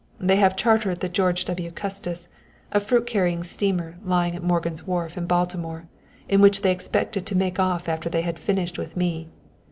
[0.19, 1.69] They have chartered the George W.
[1.69, 2.27] Custis,
[2.71, 5.85] a fruit carrying steamer lying at Morgan's wharf in Baltimore,
[6.27, 9.29] in which they expected to make off after they had finished with me.